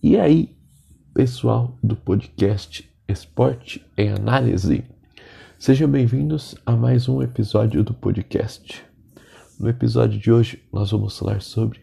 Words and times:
E 0.00 0.16
aí, 0.16 0.56
pessoal 1.12 1.76
do 1.82 1.96
podcast 1.96 2.88
Esporte 3.08 3.84
em 3.96 4.10
Análise, 4.10 4.84
sejam 5.58 5.90
bem-vindos 5.90 6.54
a 6.64 6.76
mais 6.76 7.08
um 7.08 7.20
episódio 7.20 7.82
do 7.82 7.92
podcast. 7.92 8.84
No 9.58 9.68
episódio 9.68 10.16
de 10.20 10.30
hoje, 10.30 10.62
nós 10.72 10.92
vamos 10.92 11.18
falar 11.18 11.42
sobre 11.42 11.80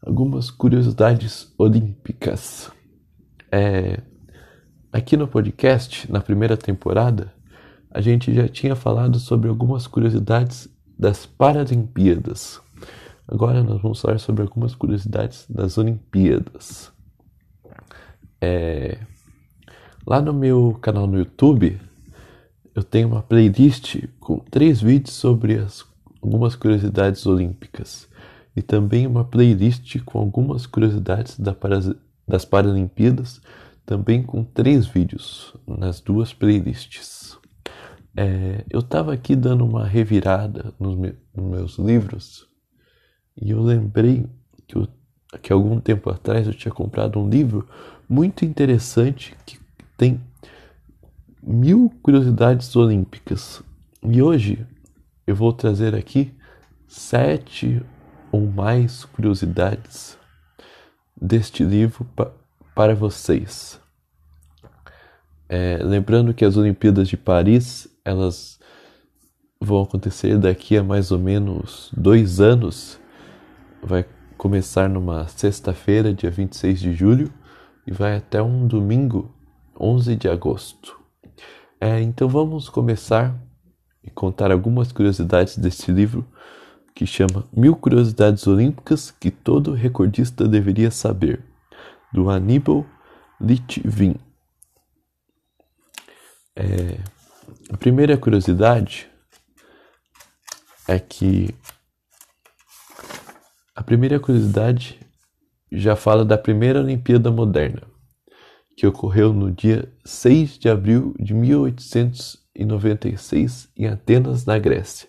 algumas 0.00 0.48
curiosidades 0.48 1.52
olímpicas. 1.58 2.70
É, 3.50 4.00
aqui 4.92 5.16
no 5.16 5.26
podcast, 5.26 6.08
na 6.08 6.20
primeira 6.20 6.56
temporada, 6.56 7.34
a 7.90 8.00
gente 8.00 8.32
já 8.32 8.46
tinha 8.46 8.76
falado 8.76 9.18
sobre 9.18 9.48
algumas 9.48 9.88
curiosidades 9.88 10.68
das 10.96 11.26
Paralimpíadas. 11.26 12.60
Agora 13.26 13.60
nós 13.64 13.82
vamos 13.82 14.00
falar 14.00 14.20
sobre 14.20 14.42
algumas 14.42 14.72
curiosidades 14.72 15.46
das 15.50 15.76
Olimpíadas. 15.76 16.92
É... 18.40 18.98
Lá 20.06 20.20
no 20.20 20.32
meu 20.32 20.78
canal 20.80 21.06
no 21.06 21.18
YouTube, 21.18 21.78
eu 22.74 22.82
tenho 22.82 23.08
uma 23.08 23.22
playlist 23.22 23.96
com 24.18 24.38
três 24.38 24.80
vídeos 24.80 25.14
sobre 25.14 25.58
as, 25.58 25.84
algumas 26.22 26.56
curiosidades 26.56 27.26
olímpicas 27.26 28.08
e 28.56 28.62
também 28.62 29.06
uma 29.06 29.24
playlist 29.24 30.00
com 30.04 30.18
algumas 30.18 30.66
curiosidades 30.66 31.38
da 31.38 31.54
das 32.26 32.44
Paralimpíadas, 32.44 33.42
também 33.84 34.22
com 34.22 34.44
três 34.44 34.86
vídeos 34.86 35.52
nas 35.66 36.00
duas 36.00 36.32
playlists. 36.32 37.36
É, 38.16 38.64
eu 38.70 38.80
estava 38.80 39.12
aqui 39.12 39.34
dando 39.34 39.64
uma 39.64 39.84
revirada 39.84 40.72
nos, 40.78 40.94
me, 40.94 41.14
nos 41.34 41.50
meus 41.50 41.78
livros 41.78 42.46
e 43.40 43.50
eu 43.50 43.62
lembrei 43.62 44.26
que, 44.66 44.76
eu, 44.76 44.86
que 45.38 45.52
algum 45.52 45.80
tempo 45.80 46.10
atrás 46.10 46.46
eu 46.46 46.54
tinha 46.54 46.72
comprado 46.72 47.20
um 47.20 47.28
livro 47.28 47.68
muito 48.08 48.44
interessante 48.44 49.36
que 49.46 49.58
tem 49.96 50.20
mil 51.42 51.92
curiosidades 52.02 52.74
olímpicas. 52.74 53.62
E 54.02 54.20
hoje 54.20 54.66
eu 55.26 55.34
vou 55.34 55.52
trazer 55.52 55.94
aqui 55.94 56.34
sete 56.88 57.82
ou 58.32 58.46
mais 58.46 59.04
curiosidades 59.04 60.18
deste 61.20 61.64
livro 61.64 62.04
pa 62.16 62.32
para 62.74 62.94
vocês. 62.94 63.78
É, 65.48 65.78
lembrando 65.82 66.32
que 66.32 66.44
as 66.44 66.56
Olimpíadas 66.56 67.08
de 67.08 67.16
Paris 67.16 67.88
elas 68.04 68.58
vão 69.60 69.82
acontecer 69.82 70.38
daqui 70.38 70.76
a 70.76 70.82
mais 70.82 71.10
ou 71.10 71.18
menos 71.18 71.90
dois 71.94 72.40
anos 72.40 72.98
vai 73.82 74.06
começar 74.40 74.88
numa 74.88 75.28
sexta-feira, 75.28 76.14
dia 76.14 76.30
26 76.30 76.80
de 76.80 76.94
julho, 76.94 77.30
e 77.86 77.92
vai 77.92 78.16
até 78.16 78.42
um 78.42 78.66
domingo, 78.66 79.34
11 79.78 80.16
de 80.16 80.30
agosto. 80.30 80.98
É, 81.78 82.00
então 82.00 82.26
vamos 82.26 82.70
começar 82.70 83.38
e 84.02 84.10
contar 84.10 84.50
algumas 84.50 84.92
curiosidades 84.92 85.58
deste 85.58 85.92
livro 85.92 86.26
que 86.94 87.04
chama 87.04 87.46
Mil 87.52 87.76
Curiosidades 87.76 88.46
Olímpicas 88.46 89.10
que 89.10 89.30
todo 89.30 89.74
recordista 89.74 90.48
deveria 90.48 90.90
saber, 90.90 91.44
do 92.10 92.30
Aníbal 92.30 92.86
Litvin. 93.38 94.16
É, 96.56 96.98
a 97.70 97.76
primeira 97.76 98.16
curiosidade 98.16 99.06
é 100.88 100.98
que 100.98 101.54
a 103.74 103.82
primeira 103.82 104.18
curiosidade 104.18 104.98
já 105.70 105.94
fala 105.94 106.24
da 106.24 106.36
primeira 106.36 106.80
Olimpíada 106.80 107.30
Moderna, 107.30 107.82
que 108.76 108.84
ocorreu 108.86 109.32
no 109.32 109.50
dia 109.50 109.90
6 110.04 110.58
de 110.58 110.68
abril 110.68 111.14
de 111.18 111.32
1896 111.32 113.70
em 113.76 113.86
Atenas, 113.86 114.44
na 114.44 114.58
Grécia. 114.58 115.08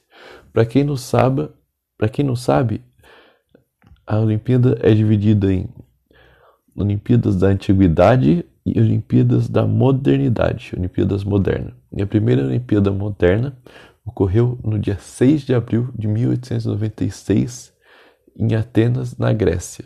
Para 0.53 0.65
quem 0.65 0.83
não 0.83 0.95
sabe, 0.95 1.49
para 1.97 2.07
quem 2.07 2.23
não 2.23 2.35
sabe, 2.35 2.83
a 4.05 4.19
Olimpíada 4.19 4.77
é 4.81 4.93
dividida 4.93 5.51
em 5.51 5.67
Olimpíadas 6.75 7.37
da 7.37 7.47
Antiguidade 7.47 8.45
e 8.65 8.79
Olimpíadas 8.79 9.49
da 9.49 9.65
Modernidade, 9.65 10.73
Olimpíadas 10.77 11.23
Modernas. 11.23 11.73
E 11.95 12.01
a 12.01 12.07
primeira 12.07 12.45
Olimpíada 12.45 12.91
Moderna 12.91 13.57
ocorreu 14.05 14.59
no 14.63 14.77
dia 14.77 14.99
6 14.99 15.41
de 15.41 15.55
abril 15.55 15.89
de 15.97 16.07
1896 16.07 17.71
em 18.35 18.55
Atenas, 18.55 19.17
na 19.17 19.33
Grécia. 19.33 19.85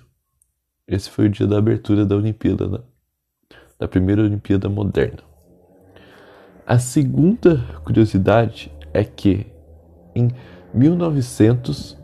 Esse 0.87 1.09
foi 1.09 1.25
o 1.25 1.29
dia 1.29 1.47
da 1.47 1.57
abertura 1.57 2.05
da 2.05 2.15
Olimpíada, 2.15 2.67
da, 2.67 2.79
da 3.79 3.87
primeira 3.87 4.21
Olimpíada 4.21 4.69
moderna. 4.69 5.23
A 6.65 6.79
segunda 6.79 7.57
curiosidade 7.83 8.71
é 8.93 9.03
que 9.03 9.47
em 10.15 10.29
1900, 10.73 11.97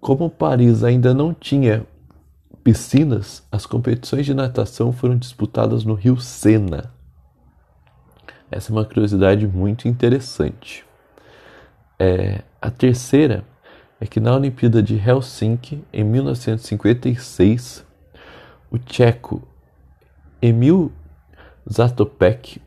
como 0.00 0.28
Paris 0.30 0.84
ainda 0.84 1.14
não 1.14 1.32
tinha 1.32 1.86
piscinas, 2.62 3.46
as 3.50 3.66
competições 3.66 4.24
de 4.24 4.34
natação 4.34 4.92
foram 4.92 5.16
disputadas 5.16 5.84
no 5.84 5.94
rio 5.94 6.16
Sena. 6.16 6.92
Essa 8.50 8.70
é 8.70 8.72
uma 8.72 8.84
curiosidade 8.84 9.46
muito 9.46 9.88
interessante. 9.88 10.84
É, 11.98 12.42
a 12.60 12.70
terceira 12.70 13.44
é 14.00 14.06
que 14.06 14.20
na 14.20 14.34
Olimpíada 14.34 14.82
de 14.82 14.96
Helsinki, 14.96 15.82
em 15.92 16.04
1956, 16.04 17.84
o 18.70 18.78
tcheco 18.78 19.42
Emil 20.42 20.90
Zatopek 21.70 22.60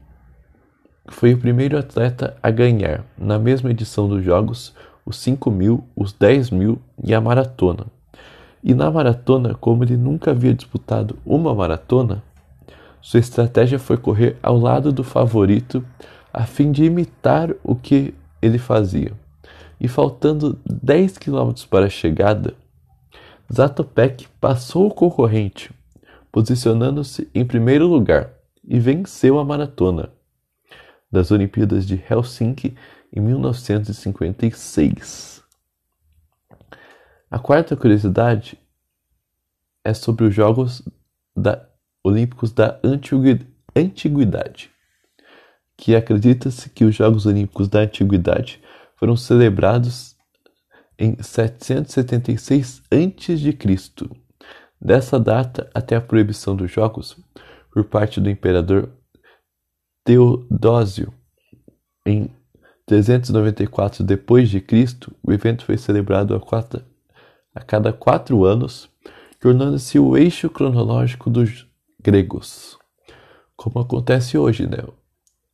foi 1.09 1.33
o 1.33 1.37
primeiro 1.37 1.77
atleta 1.77 2.37
a 2.41 2.49
ganhar, 2.49 3.05
na 3.17 3.37
mesma 3.37 3.71
edição 3.71 4.07
dos 4.07 4.23
Jogos, 4.23 4.73
os 5.05 5.17
5 5.17 5.51
mil, 5.51 5.83
os 5.95 6.11
10 6.13 6.49
mil 6.49 6.81
e 7.03 7.13
a 7.13 7.21
maratona. 7.21 7.85
E 8.63 8.73
na 8.73 8.89
maratona, 8.89 9.53
como 9.53 9.83
ele 9.83 9.95
nunca 9.95 10.31
havia 10.31 10.53
disputado 10.53 11.17
uma 11.25 11.53
maratona, 11.53 12.23
sua 13.01 13.19
estratégia 13.19 13.79
foi 13.79 13.97
correr 13.97 14.37
ao 14.41 14.57
lado 14.57 14.91
do 14.91 15.03
favorito 15.03 15.85
a 16.33 16.45
fim 16.45 16.71
de 16.71 16.83
imitar 16.83 17.51
o 17.63 17.75
que 17.75 18.13
ele 18.41 18.57
fazia 18.57 19.13
e 19.79 19.87
faltando 19.87 20.59
10 20.65 21.17
km 21.17 21.53
para 21.69 21.85
a 21.85 21.89
chegada, 21.89 22.55
Zatopek 23.53 24.27
passou 24.41 24.87
o 24.87 24.93
concorrente, 24.93 25.71
posicionando-se 26.31 27.29
em 27.33 27.45
primeiro 27.45 27.87
lugar 27.87 28.33
e 28.63 28.79
venceu 28.79 29.39
a 29.39 29.45
maratona 29.45 30.11
das 31.11 31.31
Olimpíadas 31.31 31.87
de 31.87 32.03
Helsinki 32.09 32.75
em 33.13 33.21
1956. 33.21 35.43
A 37.31 37.39
quarta 37.39 37.75
curiosidade 37.75 38.59
é 39.83 39.93
sobre 39.93 40.25
os 40.25 40.35
Jogos 40.35 40.81
da, 41.35 41.67
Olímpicos 42.03 42.51
da 42.51 42.79
Antiguidade, 43.75 44.71
que 45.77 45.95
acredita-se 45.95 46.69
que 46.69 46.83
os 46.83 46.95
Jogos 46.95 47.25
Olímpicos 47.25 47.67
da 47.67 47.81
Antiguidade 47.81 48.61
foram 48.97 49.15
celebrados 49.15 50.15
em 50.99 51.15
776 51.21 52.81
a.C. 52.91 54.09
Dessa 54.79 55.19
data 55.19 55.69
até 55.73 55.95
a 55.95 56.01
proibição 56.01 56.55
dos 56.55 56.71
jogos 56.71 57.17
por 57.71 57.85
parte 57.85 58.19
do 58.19 58.29
imperador 58.29 58.91
Teodósio 60.03 61.13
em 62.05 62.29
394 62.85 64.03
d.C., 64.03 64.95
o 65.21 65.33
evento 65.33 65.65
foi 65.65 65.77
celebrado 65.77 66.33
a, 66.33 66.39
quatro, 66.39 66.81
a 67.53 67.61
cada 67.61 67.91
quatro 67.91 68.45
anos, 68.45 68.89
tornando-se 69.39 69.99
o 69.99 70.15
eixo 70.15 70.49
cronológico 70.49 71.29
dos 71.29 71.67
gregos, 72.01 72.79
como 73.55 73.79
acontece 73.79 74.37
hoje, 74.37 74.65
né? 74.65 74.77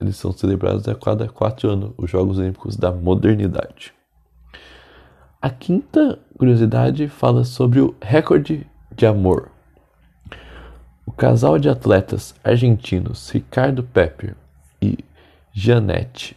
Eles 0.04 0.18
são 0.18 0.34
celebrados 0.34 0.86
a 0.90 0.94
cada 0.94 1.30
quatro 1.30 1.70
anos, 1.70 1.94
os 1.98 2.12
Jogos 2.12 2.38
Olímpicos 2.38 2.76
da 2.76 2.92
Modernidade. 2.92 3.94
A 5.42 5.50
quinta 5.50 6.20
curiosidade 6.38 7.08
fala 7.08 7.46
sobre 7.46 7.80
o 7.80 7.96
recorde 8.02 8.68
de 8.94 9.06
amor. 9.06 9.50
O 11.06 11.12
casal 11.14 11.58
de 11.58 11.70
atletas 11.70 12.36
argentinos 12.44 13.30
Ricardo 13.30 13.82
Pepper 13.82 14.36
e 14.82 14.98
Janete 15.54 16.36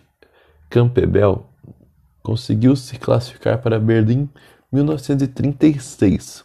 Campbell 0.71 1.45
conseguiu 2.23 2.77
se 2.77 2.97
classificar 3.01 3.59
para 3.59 3.81
Berlim 3.81 4.31
1936, 4.71 6.45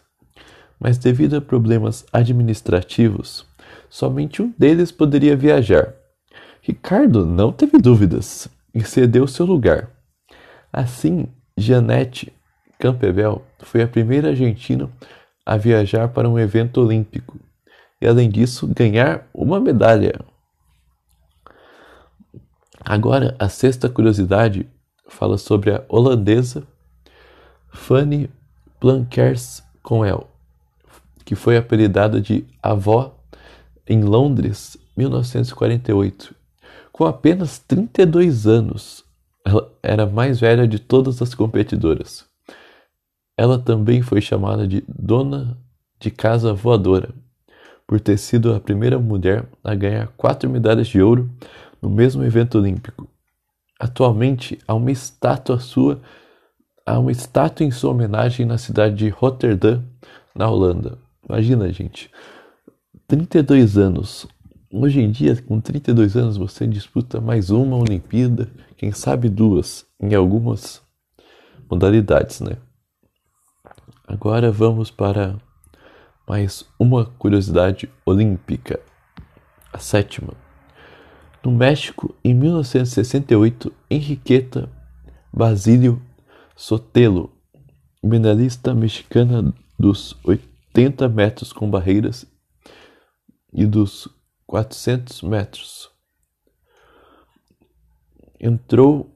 mas 0.80 0.98
devido 0.98 1.36
a 1.36 1.42
problemas 1.42 2.04
administrativos, 2.12 3.46
somente 3.92 4.42
um 4.42 4.52
deles 4.58 4.92
poderia 4.92 5.38
viajar. 5.38 6.01
Ricardo 6.62 7.26
não 7.26 7.52
teve 7.52 7.80
dúvidas 7.80 8.48
e 8.74 8.84
cedeu 8.84 9.28
seu 9.28 9.48
lugar. 9.48 9.90
Assim, 10.72 11.28
Janete 11.58 12.32
Campbell 12.80 13.44
foi 13.60 13.82
a 13.82 13.88
primeira 13.88 14.30
argentina 14.30 14.88
a 15.44 15.58
viajar 15.58 16.10
para 16.10 16.30
um 16.30 16.38
evento 16.38 16.80
olímpico 16.80 17.40
e, 18.00 18.08
além 18.08 18.30
disso, 18.30 18.68
ganhar 18.68 19.28
uma 19.34 19.60
medalha. 19.60 20.20
Agora, 22.80 23.36
a 23.40 23.50
sexta 23.50 23.90
curiosidade 23.90 24.68
fala 25.08 25.38
sobre 25.38 25.72
a 25.72 25.84
holandesa 25.90 26.64
Fanny 27.70 28.30
Plankers 28.80 29.64
Conel, 29.82 30.30
que 31.26 31.36
foi 31.36 31.58
apelidada 31.58 32.22
de 32.22 32.46
avó 32.62 33.16
em 33.88 34.04
Londres, 34.04 34.78
1948. 34.96 36.41
Com 36.92 37.06
apenas 37.06 37.60
32 37.60 38.48
anos, 38.48 39.06
ela 39.46 39.72
era 39.82 40.04
a 40.04 40.10
mais 40.10 40.40
velha 40.40 40.68
de 40.68 40.80
todas 40.80 41.22
as 41.22 41.34
competidoras. 41.34 42.26
Ela 43.38 43.58
também 43.58 44.02
foi 44.02 44.22
chamada 44.22 44.68
de 44.68 44.84
Dona 44.88 45.58
de 46.00 46.12
Casa 46.12 46.54
Voadora, 46.54 47.14
por 47.88 48.00
ter 48.00 48.18
sido 48.18 48.54
a 48.54 48.60
primeira 48.60 49.00
mulher 49.00 49.46
a 49.64 49.74
ganhar 49.76 50.08
quatro 50.18 50.50
medalhas 50.50 50.88
de 50.88 51.02
ouro 51.02 51.30
no 51.82 51.90
mesmo 51.90 52.24
evento 52.24 52.58
olímpico. 52.58 53.08
Atualmente 53.80 54.60
há 54.68 54.74
uma 54.74 54.92
estátua 54.92 55.60
sua, 55.60 56.02
há 56.86 57.00
uma 57.00 57.12
estátua 57.12 57.66
em 57.66 57.72
sua 57.72 57.92
homenagem 57.92 58.46
na 58.46 58.58
cidade 58.58 58.96
de 58.96 59.10
Rotterdam, 59.10 59.84
na 60.36 60.50
Holanda. 60.50 60.98
Imagina, 61.28 61.72
gente, 61.72 62.10
32 63.08 63.78
anos. 63.78 64.28
Hoje 64.74 65.02
em 65.02 65.12
dia, 65.12 65.36
com 65.42 65.60
32 65.60 66.16
anos, 66.16 66.38
você 66.38 66.66
disputa 66.66 67.20
mais 67.20 67.50
uma 67.50 67.76
Olimpíada, 67.76 68.50
quem 68.78 68.94
sabe 68.94 69.28
duas, 69.28 69.86
em 70.00 70.16
algumas 70.16 70.82
modalidades, 71.70 72.40
né? 72.40 72.56
Agora 74.08 74.50
vamos 74.50 74.90
para 74.90 75.36
mais 76.26 76.66
uma 76.80 77.04
curiosidade 77.06 77.90
olímpica, 78.06 78.80
a 79.74 79.78
sétima. 79.78 80.34
No 81.44 81.52
México, 81.52 82.16
em 82.24 82.34
1968, 82.34 83.74
Henriqueta 83.90 84.72
Basílio 85.34 86.02
Sotelo, 86.56 87.30
medalhista 88.02 88.74
mexicana 88.74 89.54
dos 89.78 90.16
80 90.24 91.10
metros 91.10 91.52
com 91.52 91.70
barreiras 91.70 92.26
e 93.54 93.66
dos 93.66 94.08
400 94.52 95.22
metros, 95.22 95.90
entrou 98.38 99.10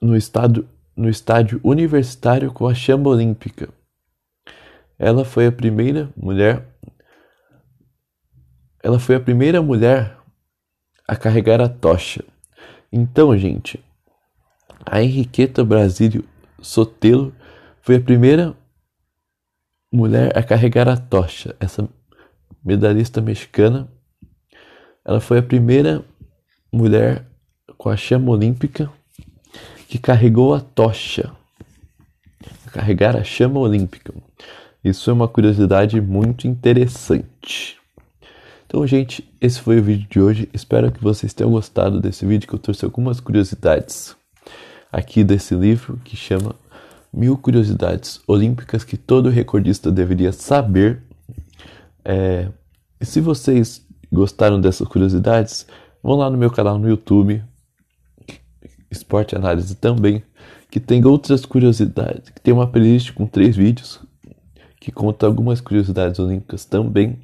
no, 0.00 0.16
estado, 0.16 0.68
no 0.94 1.08
estádio 1.08 1.60
universitário 1.64 2.52
com 2.52 2.68
a 2.68 2.72
chama 2.72 3.08
olímpica 3.08 3.68
ela 4.96 5.24
foi 5.24 5.48
a 5.48 5.52
primeira 5.52 6.12
mulher 6.16 6.64
ela 8.80 9.00
foi 9.00 9.16
a 9.16 9.20
primeira 9.20 9.60
mulher 9.60 10.16
a 11.08 11.16
carregar 11.16 11.60
a 11.60 11.68
tocha. 11.68 12.24
Então, 12.92 13.36
gente, 13.36 13.84
a 14.86 15.02
Henriqueta 15.02 15.64
Brasílio 15.64 16.24
Sotelo 16.62 17.34
foi 17.82 17.96
a 17.96 18.00
primeira 18.00 18.56
mulher 19.92 20.38
a 20.38 20.42
carregar 20.42 20.88
a 20.88 20.96
tocha. 20.96 21.54
Essa 21.60 21.86
medalhista 22.64 23.20
mexicana, 23.20 23.86
ela 25.10 25.18
foi 25.18 25.38
a 25.38 25.42
primeira 25.42 26.04
mulher 26.72 27.26
com 27.76 27.88
a 27.88 27.96
chama 27.96 28.30
olímpica 28.30 28.88
que 29.88 29.98
carregou 29.98 30.54
a 30.54 30.60
tocha. 30.60 31.32
Carregar 32.66 33.16
a 33.16 33.24
chama 33.24 33.58
olímpica. 33.58 34.14
Isso 34.84 35.10
é 35.10 35.12
uma 35.12 35.26
curiosidade 35.26 36.00
muito 36.00 36.46
interessante. 36.46 37.76
Então, 38.64 38.86
gente, 38.86 39.28
esse 39.40 39.60
foi 39.60 39.80
o 39.80 39.82
vídeo 39.82 40.06
de 40.08 40.20
hoje. 40.20 40.48
Espero 40.54 40.92
que 40.92 41.02
vocês 41.02 41.34
tenham 41.34 41.50
gostado 41.50 42.00
desse 42.00 42.24
vídeo, 42.24 42.46
que 42.46 42.54
eu 42.54 42.60
trouxe 42.60 42.84
algumas 42.84 43.18
curiosidades 43.18 44.14
aqui 44.92 45.24
desse 45.24 45.56
livro 45.56 46.00
que 46.04 46.14
chama 46.16 46.54
Mil 47.12 47.36
Curiosidades 47.36 48.20
Olímpicas 48.28 48.84
que 48.84 48.96
todo 48.96 49.28
recordista 49.28 49.90
deveria 49.90 50.30
saber. 50.30 51.02
É... 52.04 52.46
E 53.00 53.04
se 53.04 53.20
vocês 53.20 53.89
gostaram 54.12 54.60
dessas 54.60 54.86
curiosidades, 54.88 55.66
vão 56.02 56.16
lá 56.16 56.28
no 56.30 56.38
meu 56.38 56.50
canal 56.50 56.78
no 56.78 56.88
YouTube, 56.88 57.42
Esporte 58.90 59.36
Análise 59.36 59.74
também, 59.76 60.22
que 60.70 60.80
tem 60.80 61.04
outras 61.04 61.44
curiosidades, 61.46 62.30
que 62.30 62.40
tem 62.40 62.52
uma 62.52 62.66
playlist 62.66 63.12
com 63.12 63.26
três 63.26 63.56
vídeos 63.56 64.00
que 64.80 64.90
conta 64.90 65.26
algumas 65.26 65.60
curiosidades 65.60 66.18
olímpicas 66.18 66.64
também. 66.64 67.18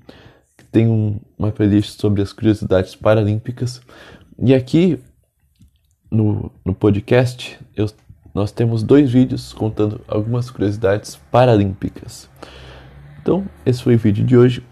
Tem 0.70 0.86
um, 0.86 1.18
uma 1.38 1.50
playlist 1.50 1.98
sobre 1.98 2.20
as 2.20 2.32
curiosidades 2.32 2.94
paralímpicas. 2.94 3.80
E 4.38 4.54
aqui 4.54 5.00
no, 6.10 6.52
no 6.62 6.74
podcast 6.74 7.58
eu, 7.74 7.86
nós 8.34 8.52
temos 8.52 8.82
dois 8.82 9.10
vídeos 9.10 9.54
contando 9.54 10.02
algumas 10.06 10.50
curiosidades 10.50 11.16
paralímpicas. 11.30 12.28
Então, 13.22 13.46
esse 13.64 13.82
foi 13.82 13.94
o 13.94 13.98
vídeo 13.98 14.24
de 14.24 14.36
hoje. 14.36 14.62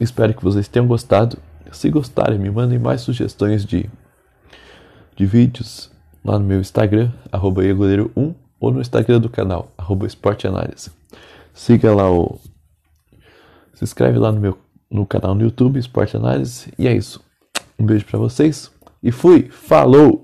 Espero 0.00 0.34
que 0.34 0.42
vocês 0.42 0.66
tenham 0.66 0.88
gostado. 0.88 1.38
Se 1.74 1.90
gostarem, 1.90 2.38
me 2.38 2.50
mandem 2.50 2.78
mais 2.78 3.00
sugestões 3.00 3.64
de, 3.64 3.88
de 5.16 5.26
vídeos 5.26 5.90
lá 6.24 6.38
no 6.38 6.44
meu 6.44 6.60
Instagram, 6.60 7.12
arroba 7.30 7.62
1 7.62 8.34
ou 8.60 8.70
no 8.70 8.80
Instagram 8.80 9.20
do 9.20 9.28
canal, 9.28 9.72
arroba 9.76 10.06
esporteanálise. 10.06 10.90
Siga 11.52 11.94
lá 11.94 12.10
o. 12.10 12.38
Se 13.74 13.84
inscreve 13.84 14.18
lá 14.18 14.32
no 14.32 14.40
meu 14.40 14.58
no 14.90 15.04
canal 15.04 15.34
no 15.34 15.42
YouTube, 15.42 15.78
Esporte 15.78 16.16
Análise. 16.16 16.72
E 16.78 16.86
é 16.86 16.96
isso. 16.96 17.20
Um 17.78 17.84
beijo 17.84 18.04
para 18.06 18.18
vocês 18.18 18.70
e 19.02 19.10
fui! 19.10 19.48
Falou! 19.50 20.23